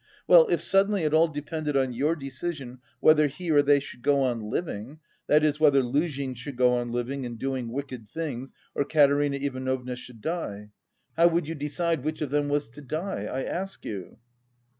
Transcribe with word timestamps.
Well, 0.27 0.47
if 0.47 0.61
suddenly 0.63 1.03
it 1.03 1.13
all 1.13 1.27
depended 1.27 1.77
on 1.77 1.93
your 1.93 2.15
decision 2.15 2.79
whether 3.01 3.27
he 3.27 3.51
or 3.51 3.61
they 3.61 3.79
should 3.79 4.01
go 4.01 4.23
on 4.23 4.49
living, 4.49 4.99
that 5.27 5.43
is 5.43 5.59
whether 5.59 5.83
Luzhin 5.83 6.33
should 6.33 6.55
go 6.55 6.71
on 6.73 6.91
living 6.91 7.23
and 7.23 7.37
doing 7.37 7.71
wicked 7.71 8.09
things, 8.09 8.51
or 8.73 8.83
Katerina 8.83 9.37
Ivanovna 9.37 9.95
should 9.95 10.19
die? 10.19 10.71
How 11.17 11.27
would 11.27 11.47
you 11.47 11.53
decide 11.53 12.03
which 12.03 12.23
of 12.23 12.31
them 12.31 12.49
was 12.49 12.67
to 12.69 12.81
die? 12.81 13.25
I 13.25 13.43
ask 13.43 13.85
you?" 13.85 14.17